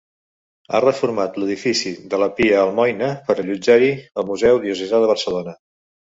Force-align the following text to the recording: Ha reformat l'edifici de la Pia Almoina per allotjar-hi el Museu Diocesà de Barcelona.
Ha 0.69 0.79
reformat 0.85 1.37
l'edifici 1.43 1.91
de 2.13 2.19
la 2.21 2.29
Pia 2.39 2.57
Almoina 2.63 3.11
per 3.29 3.37
allotjar-hi 3.45 3.93
el 4.01 4.27
Museu 4.33 4.61
Diocesà 4.67 5.05
de 5.07 5.13
Barcelona. 5.15 5.57